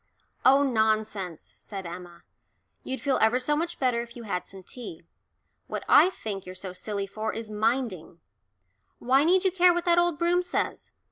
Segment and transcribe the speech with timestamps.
[0.43, 2.23] "Oh, nonsense," said Emma.
[2.83, 5.03] "You'd feel ever so much better if you had some tea.
[5.67, 8.19] What I think you're so silly for is minding
[8.97, 10.91] why need you care what that old Broom says?